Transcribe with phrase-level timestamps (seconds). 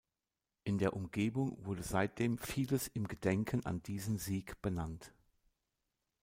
[0.63, 5.13] In der Umgebung wurde seitdem vieles im Gedenken an diesen Sieg benannt.